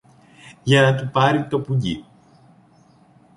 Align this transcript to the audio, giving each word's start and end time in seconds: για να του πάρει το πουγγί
για 0.63 0.81
να 0.81 0.95
του 0.95 1.09
πάρει 1.11 1.47
το 1.47 1.59
πουγγί 1.61 2.05